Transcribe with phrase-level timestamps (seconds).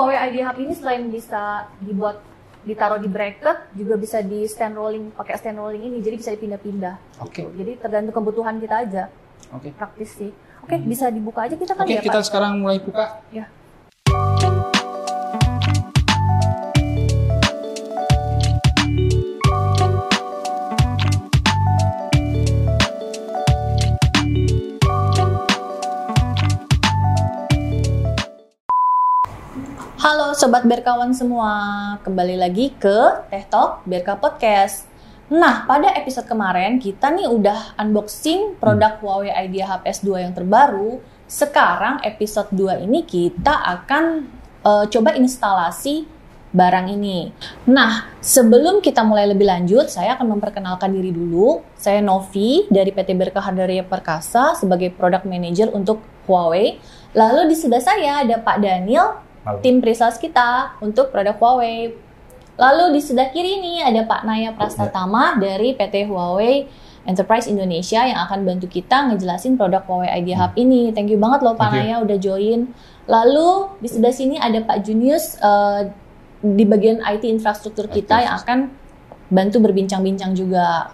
[0.00, 2.24] Huawei ID Hub ini selain bisa dibuat
[2.60, 7.20] ditaruh di bracket juga bisa di stand rolling pakai stand rolling ini jadi bisa dipindah-pindah.
[7.24, 7.44] Oke.
[7.44, 7.52] Gitu.
[7.56, 9.02] Jadi tergantung kebutuhan kita aja.
[9.52, 9.72] Oke.
[9.72, 10.32] Praktis sih.
[10.60, 12.26] Oke, bisa dibuka aja kita kan Oke, ya, kita Pak?
[12.28, 13.24] sekarang mulai buka.
[13.32, 13.48] Ya.
[30.40, 31.52] Sobat Berkawan semua,
[32.00, 34.88] kembali lagi ke Teh Talk Berka Podcast.
[35.28, 40.96] Nah, pada episode kemarin kita nih udah unboxing produk Huawei Idea HP S2 yang terbaru.
[41.28, 44.32] Sekarang episode 2 ini kita akan
[44.64, 46.08] eh, coba instalasi
[46.56, 47.28] barang ini.
[47.68, 51.60] Nah, sebelum kita mulai lebih lanjut, saya akan memperkenalkan diri dulu.
[51.76, 56.80] Saya Novi dari PT Berkah Hardaria Perkasa sebagai Product Manager untuk Huawei.
[57.12, 59.56] Lalu di sebelah saya ada Pak Daniel Halo.
[59.64, 61.96] tim presales kita untuk produk Huawei.
[62.60, 66.68] Lalu di sebelah kiri ini ada Pak Naya Prastatama dari PT Huawei
[67.08, 70.92] Enterprise Indonesia yang akan bantu kita ngejelasin produk Huawei Idea Hub ini.
[70.92, 71.72] Thank you banget loh Pak.
[71.72, 72.68] Naya udah join.
[73.08, 75.88] Lalu di sebelah sini ada Pak Junius eh,
[76.44, 78.58] di bagian IT infrastruktur kita IT yang akan
[79.32, 80.92] bantu berbincang-bincang juga.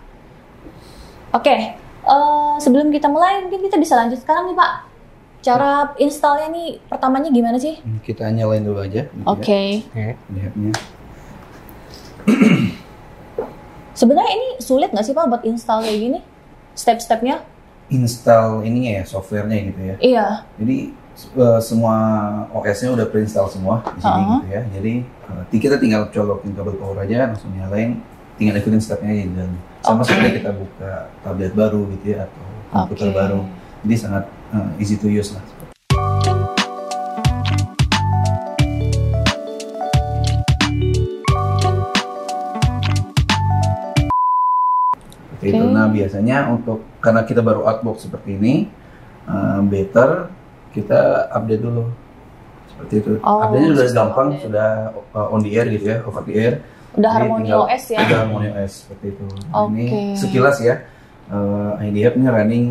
[1.34, 4.85] Oke, eh, sebelum kita mulai mungkin kita bisa lanjut sekarang nih Pak.
[5.46, 7.78] Cara installnya nih pertamanya gimana sih?
[8.02, 9.06] Kita nyalain dulu aja.
[9.22, 9.86] Oke.
[9.86, 9.94] Oke.
[9.94, 10.72] Ya, lihatnya.
[13.94, 16.18] Sebenarnya ini sulit nggak sih Pak buat install kayak gini?
[16.74, 17.46] Step-stepnya?
[17.86, 19.94] Install ini ya softwarenya gitu ya.
[20.02, 20.26] Iya.
[20.58, 20.76] Jadi
[21.38, 21.94] eh, semua
[22.50, 24.42] OS-nya udah pre-install semua di sini Uh-huh.
[24.42, 24.62] gitu ya.
[24.74, 24.92] Jadi
[25.54, 28.02] eh, kita tinggal colokin kabel power aja langsung nyalain.
[28.36, 29.54] Tinggal ikutin stepnya aja dalam.
[29.80, 30.10] Sama Oke.
[30.10, 30.90] seperti kita buka
[31.22, 32.44] tablet baru gitu ya atau
[32.74, 33.14] komputer Oke.
[33.14, 33.40] baru.
[33.86, 34.24] Jadi sangat
[34.54, 35.42] eh, easy to use lah.
[45.26, 45.64] Seperti itu.
[45.68, 48.54] Nah biasanya untuk karena kita baru outbox seperti ini,
[49.28, 50.32] eh, better
[50.72, 51.84] kita update dulu.
[52.72, 53.10] Seperti itu.
[53.24, 54.44] Oh, Update-nya sudah gampang, update.
[54.44, 54.68] sudah
[55.16, 56.54] uh, on the air gitu ya, over the air.
[56.92, 57.98] Udah Jadi Harmony tinggal- OS ya?
[58.04, 59.26] Udah Harmony OS seperti itu.
[59.48, 59.72] Oke.
[59.72, 60.74] Ini sekilas ya,
[61.32, 62.66] uh, IDF ini running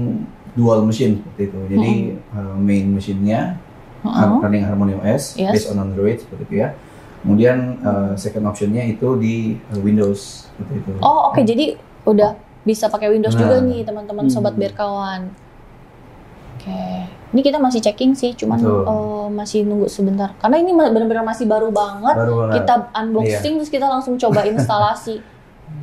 [0.55, 1.59] dual machine seperti itu.
[1.69, 1.93] Jadi
[2.31, 3.59] uh, main mesinnya
[4.01, 4.29] Heeh.
[4.39, 5.51] running Harmony OS Yes.
[5.51, 6.69] based on Android seperti itu ya.
[7.21, 9.35] Kemudian uh, second optionnya itu di
[9.69, 10.91] uh, Windows seperti itu.
[10.99, 13.41] Oh oke, jadi udah bisa pakai Windows Nah.
[13.41, 14.61] juga nih teman-teman sobat Hmm.
[14.61, 15.21] berkawan.
[16.55, 16.81] Oke,
[17.29, 20.33] ini kita masih checking sih, cuman eh, masih nunggu sebentar.
[20.39, 22.15] Karena ini benar-benar masih baru banget.
[22.15, 22.63] Baru banget.
[22.63, 25.21] Kita unboxing terus kita langsung coba instalasi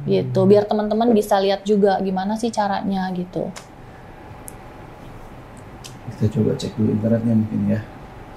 [0.03, 3.47] gitu, biar teman-teman bisa lihat juga gimana sih caranya gitu.
[6.23, 7.83] Kita coba cek dulu internetnya mungkin ya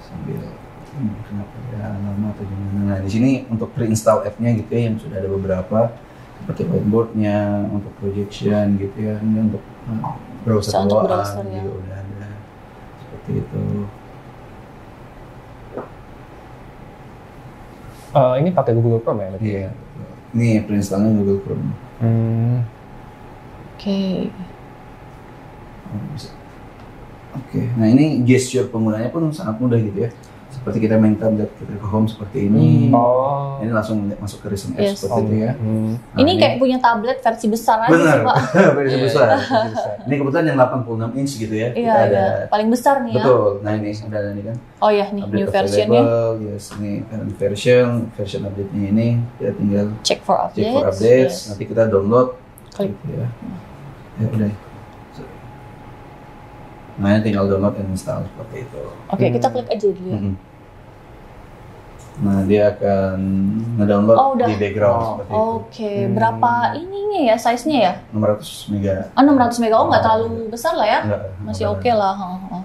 [0.02, 2.80] sambil hmm, kenapa ya lama atau gimana.
[2.82, 5.94] Nah di sini untuk pre-install app-nya gitu ya yang sudah ada beberapa
[6.42, 11.62] seperti whiteboard-nya untuk projection gitu ya ini untuk uh, browser bawaan browser, ya.
[11.62, 12.26] gitu udah ada
[12.98, 13.64] seperti itu.
[18.18, 19.28] Eh, ini pakai Google Chrome ya?
[19.30, 19.46] berarti?
[19.46, 19.70] Iya.
[20.34, 21.70] Ini pre-installnya Google Chrome.
[22.02, 22.66] Hmm.
[23.78, 24.26] Oke.
[25.86, 26.45] Oh,
[27.38, 30.10] Oke, nah ini gesture penggunanya pun sangat mudah gitu ya.
[30.46, 32.88] Seperti kita main tablet kita ke home seperti ini.
[32.90, 33.60] Oh.
[33.60, 34.96] Ini langsung masuk ke recent Yes.
[34.96, 35.52] apps seperti itu ya.
[35.54, 35.94] Hmm.
[35.94, 38.36] Nah, ini kayak punya tablet versi besar aja benar, sih Pak.
[38.78, 39.26] versi Iya, besar.
[39.36, 39.90] versi besar.
[40.08, 41.68] Ini kebetulan yang 86 inch gitu ya.
[41.70, 42.46] Iya, Kita ada iya.
[42.48, 43.16] Paling besar nih ya.
[43.20, 43.46] betul.
[43.60, 44.56] Nah ini ada ini kan.
[44.80, 46.02] Oh ya nih Update new versionnya.
[46.40, 47.86] Yes, ini current version,
[48.16, 50.56] version update-nya ini kita tinggal Check for updates.
[50.56, 51.34] check for updates.
[51.36, 51.48] Yes.
[51.52, 52.28] Nanti kita download.
[52.72, 52.90] Klik.
[52.96, 53.28] Gitu ya.
[54.16, 54.50] Ya udah.
[56.96, 58.82] Nah, ini tinggal download dan install seperti itu.
[59.06, 59.34] Oke, Hmm.
[59.34, 60.18] kita klik aja dulu ya.
[60.18, 60.34] Mhm.
[62.16, 63.16] Nah, dia akan
[63.76, 64.48] ngedownload Oh, udah.
[64.48, 65.36] di background Oh, seperti itu.
[65.52, 66.12] Oke, Hmm.
[66.16, 67.92] berapa ininya ya size-nya ya?
[68.10, 68.94] 600 mega.
[69.12, 69.74] Oh, 600 mega.
[69.76, 70.04] Oh, nggak Oh.
[70.06, 71.00] terlalu besar lah ya.
[71.02, 72.14] Enggak, Masih oke lah.
[72.14, 72.62] Heeh, heeh.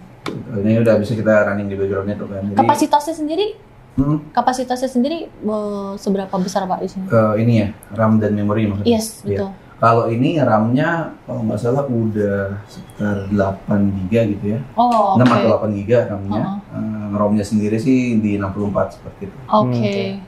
[0.54, 2.42] Ini udah bisa kita running di backgroundnya tuh kan.
[2.46, 3.48] Jadi, Kapasitasnya sendiri,
[3.92, 7.06] Hmm, kapasitasnya sendiri eh, seberapa besar Pak di sini?
[7.06, 8.88] eh, ini ya, RAM dan memori maksudnya.
[8.90, 9.44] Yes, Iya.
[9.44, 9.52] betul.
[9.82, 14.60] Kalau ini RAM-nya kalau nggak salah udah sekitar 8 giga gitu ya.
[14.78, 15.34] Oh, 6 oke.
[15.34, 16.44] atau 8 giga RAM-nya.
[16.46, 16.78] Uh-uh.
[16.78, 19.38] Eh, ROM-nya sendiri sih di 64 seperti itu.
[19.50, 20.22] Oke.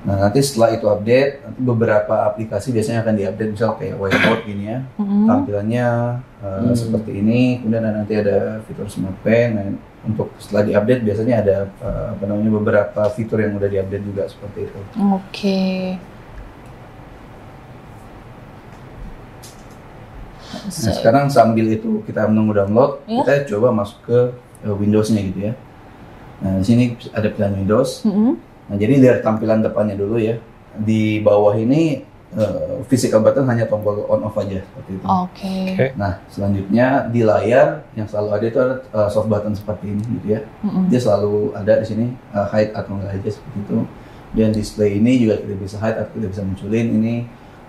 [0.00, 4.64] Nah, nanti setelah itu update, nanti beberapa aplikasi biasanya akan diupdate misal kayak whiteboard gini
[4.72, 4.78] ya.
[4.96, 5.28] Mhm.
[5.28, 5.86] tampilannya
[6.40, 6.72] uh, Hmm.
[6.72, 9.68] seperti ini kemudian nanti ada fitur smart pen nah,
[10.00, 14.72] untuk setelah diupdate biasanya ada uh, apa namanya beberapa fitur yang udah diupdate juga seperti
[14.72, 14.80] itu
[15.12, 15.60] Oke.
[20.66, 23.22] Nah sekarang sambil itu kita menunggu download Ya.
[23.24, 24.18] kita coba masuk ke
[24.64, 25.54] uh, Windows-nya gitu ya
[26.40, 28.00] Nah, di sini ada pilihan Windows.
[28.00, 28.32] Mm-mm.
[28.40, 30.40] Nah, jadi dari tampilan depannya dulu ya.
[30.72, 32.00] Di bawah ini
[32.32, 35.04] eh, physical button hanya tombol on off aja seperti itu.
[35.04, 35.76] Oke.
[35.76, 35.86] Oke.
[36.00, 40.26] Nah, selanjutnya di layar yang selalu ada itu ada eh, soft button seperti ini gitu
[40.32, 40.40] ya.
[40.64, 40.88] Mm-mm.
[40.88, 43.78] Dia selalu ada di sini eh, hide atau enggak aja seperti itu.
[44.32, 47.14] Dan display ini juga kita bisa hide atau kita bisa munculin ini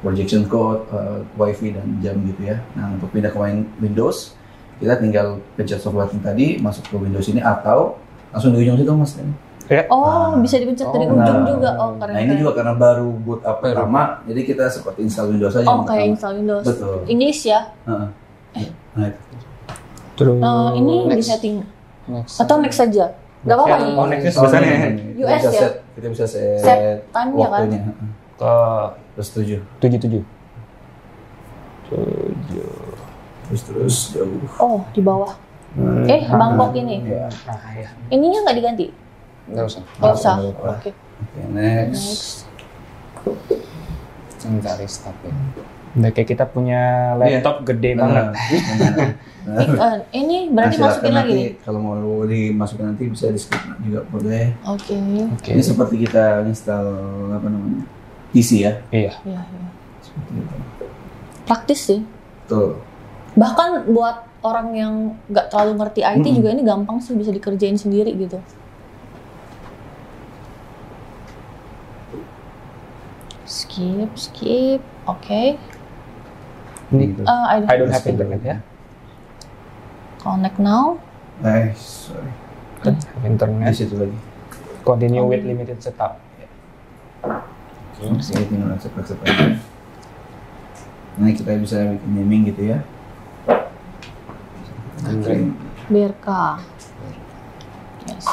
[0.01, 2.57] projection code, eh, wifi dan jam gitu ya.
[2.74, 4.33] Nah, untuk pindah ke win- Windows,
[4.77, 8.92] kita tinggal pencet soft button tadi masuk ke Windows ini atau langsung di ujung situ
[8.92, 9.13] Mas.
[9.88, 10.42] Oh, Nah.
[10.42, 11.69] bisa dipencet dari Oh, ujung Nah, juga.
[11.77, 12.12] Oh, keren.
[12.12, 15.63] Nah, ini juga karena baru boot up pertama, jadi kita seperti install Windows aja.
[15.63, 16.12] Oh, yang kayak pertama.
[16.12, 16.65] install Windows.
[16.65, 16.95] Betul.
[17.07, 17.59] English ya.
[17.88, 18.07] Heeh.
[18.92, 19.19] Nah, itu.
[20.13, 20.38] Terus.
[20.38, 21.15] Eh, ini Next.
[21.15, 21.56] di setting
[22.06, 22.36] Next.
[22.38, 23.06] atau next saja.
[23.42, 23.94] Gak apa-apa nih.
[23.95, 25.03] Oh, next Oh, sebenarnya ini, ini.
[25.15, 25.62] Kita US bisa ya?
[25.62, 26.77] set, kita bisa set, Set
[27.09, 27.51] time ya kan?
[27.56, 27.80] waktunya.
[27.81, 28.09] heeh.
[28.36, 28.51] Ke
[29.16, 30.24] Terus tujuh, tujuh tujuh.
[31.92, 32.72] Tujuh.
[33.52, 34.40] terus terus jauh.
[34.63, 35.36] Oh, di bawah.
[36.08, 37.04] Eh, Bangkok ini.
[37.04, 37.28] Ya.
[37.48, 37.92] Ah ya.
[38.08, 38.88] Ininya nggak diganti?
[39.52, 39.84] Nggak usah.
[40.00, 40.34] Nggak usah.
[40.40, 40.90] Oke.
[40.96, 42.48] Oke, next.
[43.28, 43.60] Next.
[44.42, 45.34] Jangan cari start ya.
[45.92, 48.31] Udah kayak kita punya laptop gede banget.
[48.31, 48.40] Nah,
[48.88, 49.10] benar.
[49.42, 51.52] Eh, ini berarti Nah, masukin lagi nanti nih.
[51.66, 54.56] Kalau mau dimasukin nanti bisa di skip juga boleh.
[54.63, 54.96] Oke.
[55.36, 55.50] Oke.
[55.52, 56.88] Ini seperti kita install
[57.36, 57.84] apa namanya
[58.31, 58.74] PC ya.
[58.89, 59.13] Iya.
[59.28, 59.68] Iya, iya.
[60.01, 60.56] Seperti itu.
[61.45, 62.01] Praktis sih.
[62.48, 62.80] Betul.
[63.36, 64.94] Bahkan buat orang yang
[65.30, 66.38] nggak terlalu ngerti IT Mm-mm.
[66.42, 68.39] juga ini gampang sih bisa dikerjain sendiri gitu.
[73.45, 74.81] Skip, skip.
[75.06, 75.60] Oke.
[76.92, 77.22] Ini Gitu.
[77.24, 78.57] Eh, I, I don't have internet ya.
[80.22, 81.01] connect now.
[81.42, 82.30] Eh, sorry.
[82.86, 82.94] Di
[83.25, 83.74] internet.
[83.74, 84.18] situ lagi.
[84.86, 86.22] Continue with limited setup.
[88.01, 89.62] Saya tinggal accept-accept aja.
[91.21, 92.81] Nah, kita bisa bikin naming gitu ya.
[95.06, 95.53] Android.
[95.86, 96.27] BRK.
[98.09, 98.25] Yes.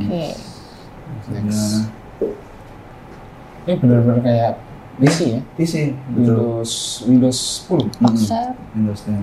[0.00, 0.24] Oke.
[1.32, 1.92] Next.
[3.62, 4.52] Ini benar-benar kayak
[4.96, 5.40] PC ya.
[5.60, 5.74] PC.
[6.16, 7.76] Windows Windows 10.
[7.76, 8.08] Mm-mm.
[8.08, 8.56] Accept.
[8.72, 9.20] Windows 10.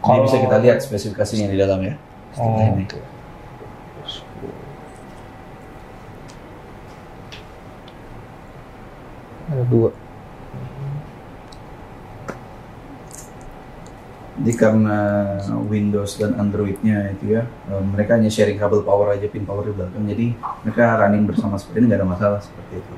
[0.00, 1.94] Ini bisa kita lihat spesifikasinya di dalam ya.
[2.38, 2.86] Oh, ini.
[9.50, 9.90] Ada dua.
[14.40, 14.98] Jadi karena
[15.68, 19.74] Windows dan Androidnya itu ya, eh, mereka hanya sharing kabel power aja, pin power di
[19.76, 20.00] belakang.
[20.08, 20.26] Jadi
[20.64, 22.94] mereka running bersama seperti ini nggak ada masalah seperti itu.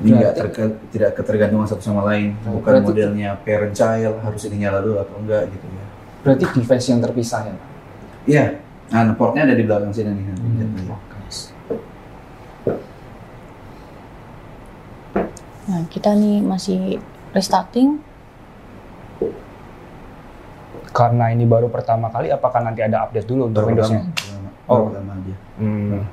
[0.00, 2.38] Jadi nggak terke- tidak ketergantungan satu sama lain.
[2.46, 5.84] Oh, Bukan berarti- modelnya parent child harus ini nyala dulu atau enggak gitu ya.
[6.22, 7.56] Berarti device yang terpisah ya.
[8.28, 8.60] Iya,
[8.92, 10.24] nah portnya ada di belakang sini nih.
[10.92, 11.10] Oke.
[15.70, 16.98] Nah, kita nih masih
[17.30, 18.02] restarting.
[20.90, 24.10] Karena ini baru pertama kali, apakah nanti ada update dulu untuk Windowsnya?
[24.66, 24.90] Oh.
[24.90, 25.34] pertama aja.
[25.58, 26.06] Hmm.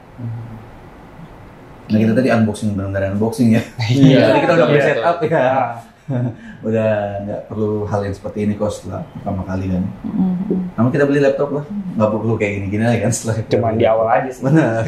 [1.88, 3.62] Nah kita tadi unboxing benar-benar unboxing ya.
[3.94, 4.34] Iya.
[4.34, 5.50] Tadi kita udah Iya, set up ya.
[6.08, 6.32] Ah,
[6.68, 6.92] Udah
[7.24, 9.84] nggak perlu hal yang seperti ini kok setelah pertama kali kan.
[10.04, 10.72] Mm-mm.
[10.76, 13.80] Namun kita beli laptop lah, nggak perlu kayak gini-gini lagi kan setelah kita Cuma beli
[13.82, 14.44] di awal aja sih.
[14.44, 14.82] Benar.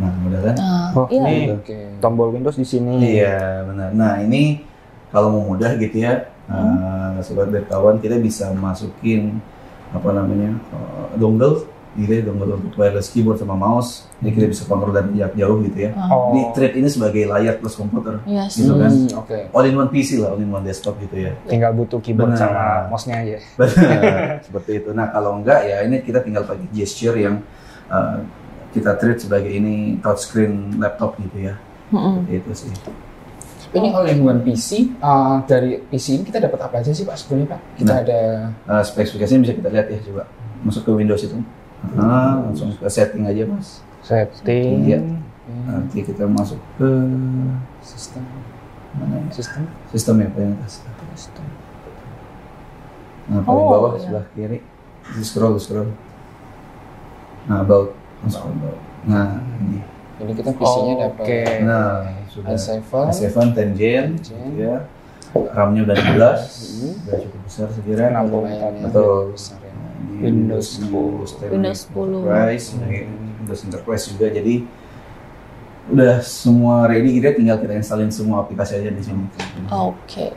[0.00, 0.54] nah, udah kan?
[0.56, 1.20] Nah, Oh, iya.
[1.22, 1.78] ini Oke.
[2.02, 2.98] tombol Windows di sini.
[3.20, 3.90] Iya, benar.
[3.94, 4.64] Nah, ini
[5.12, 7.14] kalau mau mudah gitu ya, Hmm.
[7.14, 9.38] eh, sobat berkawan kita bisa masukin
[9.94, 14.06] apa namanya eh, dongle, gitu ya, dongle untuk wireless keyboard sama mouse.
[14.18, 15.90] Jadi kita bisa kontrol dari jarak jauh gitu ya.
[16.06, 16.30] Oh.
[16.30, 18.54] Ini treat ini sebagai layar plus komputer, Yes.
[18.54, 18.92] gitu kan?
[18.92, 19.38] Hmm, Oke.
[19.50, 21.32] All in one PC lah, all in one desktop gitu ya.
[21.44, 22.40] Tinggal butuh keyboard Benar.
[22.40, 23.36] sama mouse-nya aja.
[23.58, 24.90] Benar, seperti itu.
[24.92, 27.42] Nah, kalau enggak ya ini kita tinggal pakai gesture yang
[27.86, 28.16] eh,
[28.70, 31.54] kita treat sebagai ini touchscreen laptop gitu ya.
[31.90, 32.22] Mm-mm.
[32.22, 32.70] Seperti itu sih.
[33.70, 34.98] Ini all in one PC.
[34.98, 37.60] uh, dari PC ini kita dapat apa aja sih Pak sebetulnya Pak?
[37.76, 37.98] Kita Nah.
[38.00, 38.20] ada
[38.50, 40.22] Eh, spesifikasinya bisa kita lihat ya coba.
[40.60, 41.38] Masuk ke Windows itu.
[41.92, 43.80] Ah, langsung ke setting aja mas.
[44.00, 44.84] Setting.
[44.84, 45.00] Iya.
[45.66, 46.88] Nanti kita masuk ke
[47.80, 48.22] sistem
[48.90, 49.30] mana ya?
[49.30, 50.82] sistem Sistem ya paling atas.
[51.12, 51.46] sistem.
[53.26, 54.00] Nah, paling Oh, bawah iya.
[54.00, 54.58] sebelah kiri.
[55.10, 55.90] Di scroll, scroll.
[57.46, 57.94] Nah, about.
[58.20, 58.78] Masuk ke about.
[59.06, 59.26] Nah,
[59.58, 59.80] ini.
[60.20, 61.40] Ini kita PC-nya dapat Oke.
[61.64, 61.88] Nah,
[62.28, 62.52] sudah.
[62.52, 62.76] i7.
[63.08, 64.08] i7 10 Gen, Gen.
[64.20, 64.78] gitu ya.
[65.32, 66.40] RAM-nya udah 16,
[66.76, 66.94] Hmm.
[67.00, 68.04] udah cukup besar sekira.
[68.08, 68.24] Enam.
[68.26, 69.22] Lumayan ya, Betul.
[69.32, 69.70] besar ya.
[69.70, 72.20] Ini Windows 10, Windows 10.
[72.20, 72.98] Enterprise, ini
[73.38, 74.26] Windows Enterprise juga.
[74.28, 74.54] Jadi
[75.88, 79.24] udah semua ready kita tinggal kita installin semua aplikasi aja di sini.
[79.68, 80.30] Oke.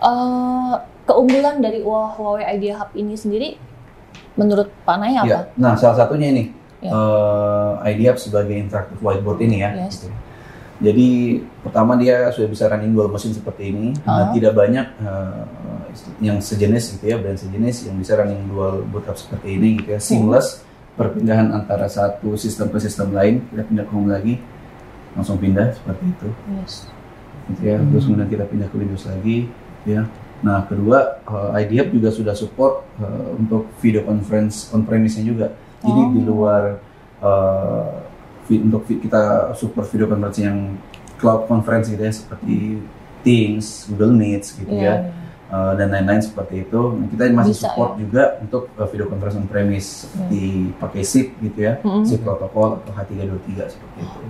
[0.00, 3.56] Eh, keunggulan dari Huawei Idea Hub ini sendiri
[4.34, 5.28] menurut Pak Naya apa?
[5.28, 6.44] Ya, nah salah satunya ini
[6.80, 6.92] Ya.
[6.92, 9.72] eh, IdeaHub sebagai interactive whiteboard ini ya.
[9.74, 10.04] Yes.
[10.04, 10.12] gitu.
[10.84, 11.08] Jadi
[11.64, 13.96] pertama dia sudah bisa running dual mesin seperti ini.
[14.04, 14.30] Nah, Ah.
[14.30, 15.42] tidak banyak eh,
[16.20, 19.96] yang sejenis gitu ya, brand sejenis yang bisa running dual boot up seperti ini gitu
[19.96, 19.98] ya.
[19.98, 20.60] Seamless
[20.94, 24.34] perpindahan antara satu sistem ke sistem lain, kita pindah ke home lagi,
[25.12, 26.86] langsung pindah seperti itu Yes.
[27.48, 27.78] gitu ya.
[27.80, 29.48] Terus kemudian kita pindah ke Windows lagi,
[29.82, 30.04] ya.
[30.38, 35.46] Nah, kedua uh, IdeaHub juga sudah support uh, untuk video conference on premise-nya juga.
[35.80, 36.12] Jadi Oh.
[36.12, 36.62] di luar
[37.20, 38.03] uh,
[38.50, 40.76] untuk kita support video conference yang
[41.16, 42.82] cloud conference gitu ya seperti
[43.24, 44.94] Teams, Google Meets gitu Iya, ya.
[45.00, 45.12] iya.
[45.48, 46.80] uh, dan lain-lain seperti itu.
[46.92, 50.42] Nah, kita masih Bisa, support juga untuk uh, video conference on premise seperti
[50.76, 52.04] pakai SIP gitu ya, Mm-mm.
[52.04, 54.20] SIP protokol atau H323 seperti itu.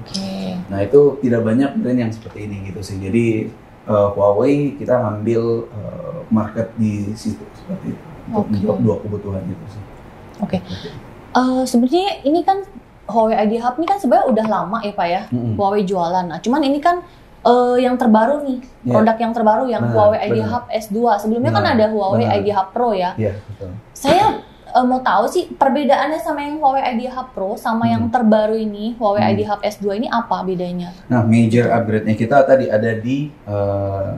[0.70, 3.02] Nah itu tidak banyak brand yang seperti ini gitu sih.
[3.02, 3.50] Jadi
[3.90, 5.42] uh, Huawei kita ngambil
[5.74, 9.82] uh, market di situ seperti itu untuk menjawab dua kebutuhan itu sih.
[10.38, 10.58] Oke.
[11.34, 12.62] Eh, sebenarnya ini kan
[13.04, 15.54] Huawei ID Hub ini kan sebenarnya udah lama ya Pak ya, Mm-mm.
[15.54, 16.24] Huawei jualan.
[16.24, 17.04] Nah, cuman ini kan
[17.42, 18.90] eh, yang terbaru nih, Iya.
[18.90, 20.48] produk yang terbaru yang Benar, Huawei ID benar.
[20.50, 20.96] Hub S2.
[21.18, 22.36] Sebelumnya kan Benar, ada Huawei benar.
[22.38, 23.10] ID Hub Pro ya.
[23.14, 23.70] Iya betul.
[23.92, 24.26] Saya
[24.66, 28.10] eh, mau tahu sih perbedaannya sama yang Huawei ID Hub Pro sama yang Hmm.
[28.10, 29.30] terbaru ini Huawei Hmm.
[29.30, 30.96] ID Hub S2 ini apa bedanya?
[31.06, 34.08] Nah major upgrade-nya kita tadi ada di uh,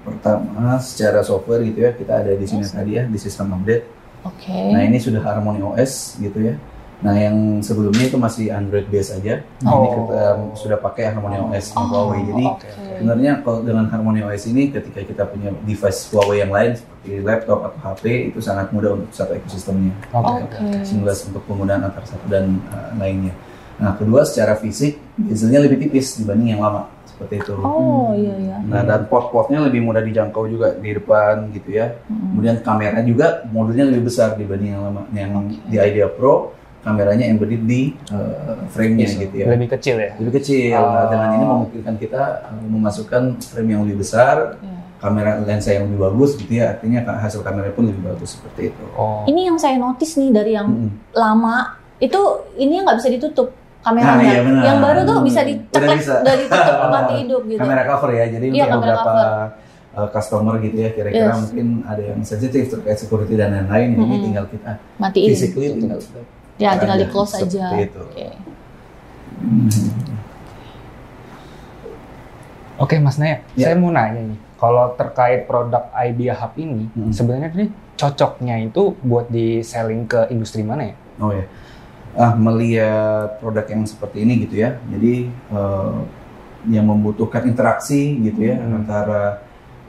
[0.00, 2.72] pertama secara software gitu ya kita ada di sini Yes.
[2.72, 3.84] tadi ya di sistem update.
[4.22, 4.52] Oke.
[4.70, 6.54] Nah ini sudah Harmony OS gitu ya.
[7.00, 9.40] Nah yang sebelumnya itu masih Android base aja.
[9.64, 9.94] Nah, ini Oh.
[10.04, 12.20] kita um, sudah pakai Harmony OS Oh, Huawei.
[12.28, 12.68] Jadi oke.
[13.00, 17.58] Sebenarnya kalau dengan Harmony OS ini ketika kita punya device Huawei yang lain seperti laptop
[17.72, 19.96] atau HP itu sangat mudah untuk satu ekosistemnya.
[20.12, 20.44] Oke.
[20.44, 20.84] Oke.
[20.84, 23.32] Seamless untuk penggunaan antar satu dan uh, lainnya.
[23.80, 27.56] Nah, kedua secara fisik bezelnya lebih tipis dibanding yang lama seperti itu.
[27.64, 28.56] Oh iya iya.
[28.60, 31.96] Nah, dan port-portnya lebih mudah dijangkau juga di depan gitu ya.
[32.04, 32.36] Mm-mm.
[32.36, 35.08] Kemudian kamera juga modulnya lebih besar dibanding yang lama.
[35.16, 35.56] Yang Oke.
[35.72, 40.10] di Idea Pro kameranya embedded di uh, frame-nya Iya, gitu ya Lebih kecil ya.
[40.16, 40.76] lebih kecil.
[40.76, 40.88] Oh.
[40.88, 44.76] Nah, dengan ini memungkinkan kita uh, memasukkan frame yang lebih besar, Iya.
[44.96, 46.72] kamera lensa yang lebih bagus gitu ya.
[46.72, 48.84] Artinya hasil kamera pun lebih bagus seperti itu.
[48.92, 49.24] Oh.
[49.24, 50.90] Ini yang saya notice nih dari yang Mm-mm.
[51.12, 52.20] lama itu
[52.56, 53.48] ini nggak bisa ditutup
[53.80, 54.12] kameranya.
[54.14, 54.62] Nah, iya benar.
[54.62, 57.60] yang baru tuh bisa Hmm, diceklek udah ditutup mati hidup gitu.
[57.60, 58.24] Kamera cover ya.
[58.26, 59.28] Jadi Iya, untuk beberapa cover.
[59.90, 61.40] uh, customer gitu ya, kira-kira Yes.
[61.42, 63.88] mungkin ada yang sensitif terkait security dan lain-lain.
[63.90, 64.20] Ini Mm-mm.
[64.22, 65.28] tinggal kita Matiin.
[65.28, 66.00] physically tinggal
[66.60, 67.66] Ya tinggal di close seperti aja.
[67.80, 68.02] itu.
[68.04, 68.28] Oke.
[72.76, 73.68] Oke Mas Naya, Ya.
[73.68, 77.12] saya mau nanya nih, kalau terkait produk Idea Hub ini, Hmm.
[77.12, 80.94] sebenarnya nih cocoknya itu buat di selling ke industri mana ya?
[81.18, 81.44] Oh ya.
[82.12, 84.80] Ah, melihat produk yang seperti ini gitu ya.
[84.88, 85.96] Jadi eh,
[86.68, 88.80] yang membutuhkan interaksi gitu ya Hmm.
[88.80, 89.44] antara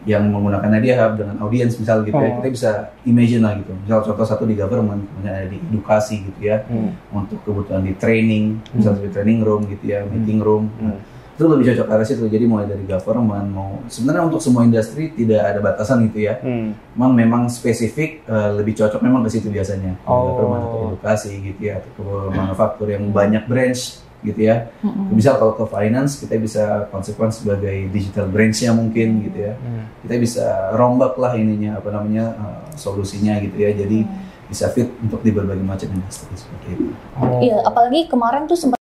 [0.10, 2.34] yang menggunakan Idea Hub dengan audiens misal gitu ya.
[2.34, 2.38] Oh.
[2.42, 2.72] Kita bisa
[3.06, 3.74] imagine lah gitu.
[3.86, 6.66] Misal contoh satu di government, kemudian ada di edukasi gitu ya.
[6.66, 6.98] Hmm.
[7.14, 10.74] Untuk kebutuhan di training, misal di training room gitu ya, meeting room.
[10.82, 10.98] Hmm.
[11.38, 12.26] Itu lebih cocok arah situ.
[12.26, 16.42] Jadi mulai dari government mau sebenarnya untuk semua industri tidak ada batasan gitu ya.
[16.42, 16.74] Hmm.
[16.98, 20.02] Cuman memang spesifik eh, lebih cocok memang ke situ biasanya.
[20.10, 20.34] Oh.
[20.34, 24.70] government atau edukasi gitu ya, atau ke manufaktur yang banyak branch gitu ya.
[24.86, 25.14] Mm-mm.
[25.14, 26.64] Misal kalau ke finance kita bisa
[26.94, 29.54] konsekuens sebagai digital branch-nya mungkin gitu ya.
[29.58, 29.90] Hmm.
[30.06, 30.46] Kita bisa
[30.78, 33.74] rombak lah ininya apa namanya eh, solusinya gitu ya.
[33.74, 34.06] Jadi
[34.52, 36.86] bisa fit untuk di berbagai macam industri seperti itu.
[37.18, 37.40] Oh.
[37.40, 38.78] Iya, apalagi kemarin tuh sempat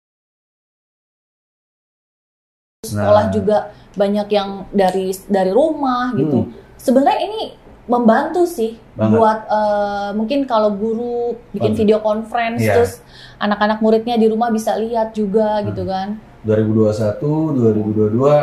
[2.87, 3.35] sekolah Nah.
[3.35, 3.57] juga
[3.99, 6.47] banyak yang dari dari rumah gitu.
[6.47, 6.53] Hmm.
[6.79, 7.41] Sebenarnya ini
[7.87, 9.15] membantu sih Banget.
[9.15, 11.17] buat eh, mungkin kalau guru
[11.51, 11.81] bikin Banget.
[11.81, 12.75] video conference Iya.
[12.75, 12.93] terus
[13.37, 15.71] anak-anak muridnya di rumah bisa lihat juga Hmm.
[15.71, 16.19] gitu kan.
[16.43, 18.35] 2021, 2022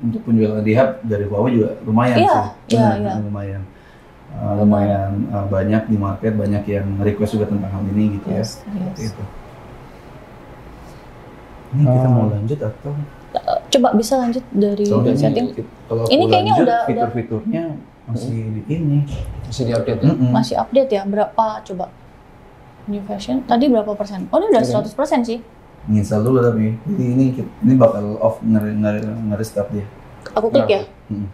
[0.00, 2.46] untuk penjualan di hub dari Huawei juga lumayan Iya, sih.
[2.70, 3.14] iya, Benar, iya.
[3.20, 3.62] Lumayan.
[4.30, 8.38] Uh, lumayan uh, banyak di market, banyak yang request juga tentang hal ini gitu ya.
[8.38, 9.10] Yes, Seperti yes.
[9.10, 9.24] itu.
[11.70, 12.12] Ini kita Oh.
[12.12, 12.92] mau lanjut atau
[13.70, 14.82] Coba bisa lanjut dari
[15.14, 15.54] setting
[15.86, 17.64] kalau Ini aku kayaknya lanjut, udah- udah- fitur-fiturnya
[18.10, 18.98] masih di ini.
[19.46, 20.10] Masih diupdate ya?
[20.12, 20.30] Mm-mm.
[20.30, 21.86] masih update ya berapa coba
[22.90, 24.26] new version tadi berapa persen?
[24.30, 24.62] Oh ini udah.
[24.62, 25.38] 100 persen sih.
[25.88, 29.00] Install dulu tapi jadi ini ini bakal off ngeri ngeri
[29.32, 29.86] nge-restart dia.
[30.36, 30.82] Aku klik ya.
[31.08, 31.26] Hmm.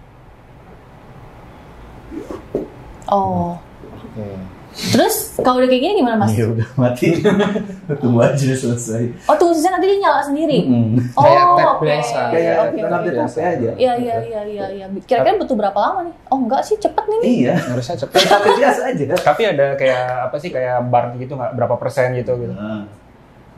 [3.10, 3.58] Oh.
[3.90, 4.55] Oke.
[4.76, 6.36] Terus kalau udah kayak gini gimana mas?
[6.36, 7.16] Ya udah mati.
[8.00, 9.08] Tunggu aja selesai.
[9.24, 10.68] Oh tunggu season nanti dia nyala sendiri.
[10.68, 11.16] Mm-mm.
[11.16, 11.80] Oh oke.
[11.80, 12.28] biasa.
[12.28, 12.94] Kayak kita oke.
[12.94, 13.70] update HP aja.
[13.72, 14.86] Iya iya iya iya iya.
[15.00, 16.14] Kira-kira butuh berapa lama nih?
[16.28, 17.18] Oh enggak sih cepet nih.
[17.24, 17.54] Iya.
[17.56, 18.20] Harusnya cepet.
[18.28, 19.04] HP biasa aja.
[19.16, 22.52] Tapi ada kayak apa sih kayak bar gitu nggak berapa persen gitu gitu.
[22.52, 22.84] Nah,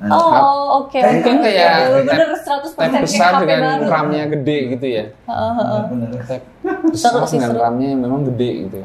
[0.07, 0.95] Oh oke.
[0.95, 1.75] Kayak- Mungkin kayak
[2.07, 3.91] bener 100 Tab persen besar HP dengan baru.
[3.91, 5.05] RAM-nya gede gitu ya.
[5.27, 5.83] Heeh, heeh.
[6.87, 7.51] besar dengan.
[7.59, 8.79] RAM-nya yang memang gede gitu.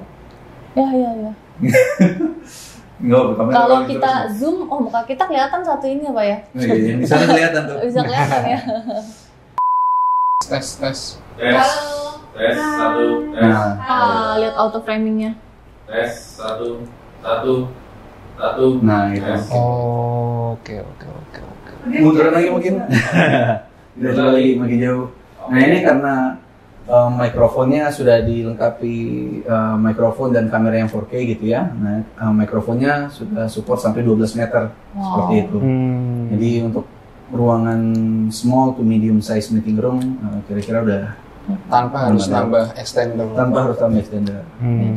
[0.74, 1.34] Ya ya ya.
[3.52, 4.40] Kalau kita terus.
[4.40, 6.38] zoom, oh muka kita kelihatan satu ini apa ya?
[6.50, 7.78] Oh, iya, yang di sana kelihatan tuh.
[7.84, 8.60] Bisa kelihatan ya.
[10.50, 11.00] tes tes
[11.34, 11.68] Tes,
[12.32, 15.34] tes, satu, tes, Nah, Ah, lihat auto framingnya.
[15.84, 16.86] tes, satu,
[17.20, 17.68] satu,
[18.38, 19.24] satu, nah itu.
[19.24, 19.44] tes.
[19.52, 21.74] Oh, oke oke oke oke.
[21.90, 22.74] Munduran lagi mungkin.
[23.94, 25.08] Coba lagi makin jauh.
[25.44, 26.16] Nah ini karena
[26.88, 28.96] um, mikrofonnya sudah dilengkapi
[29.48, 31.70] uh, mikrofon dan kamera yang 4K gitu ya.
[31.72, 35.02] Nah um, mikrofonnya sudah support sampai 12 meter Wow.
[35.02, 35.58] seperti itu.
[35.58, 36.30] Hmm.
[36.38, 36.86] Jadi untuk
[37.34, 37.82] ruangan
[38.30, 41.04] small to medium size meeting room uh, kira-kira udah
[41.66, 44.46] tanpa harus nambah extender tanpa harus tambah extender.
[44.62, 44.94] Hmm.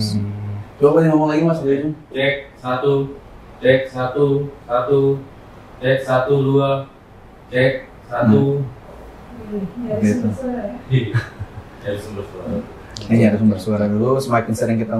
[0.76, 1.96] Coba nih ngomong lagi mas Jason.
[2.12, 3.16] Cek, satu,
[3.64, 5.00] cek, satu, satu,
[5.80, 6.70] cek, satu, dua,
[7.48, 8.60] cek, satu.
[10.92, 11.16] Gitu.
[11.86, 12.58] Dari sumber suara.
[13.14, 14.18] Ini ada sumber suara dulu.
[14.18, 14.98] Semakin sering kita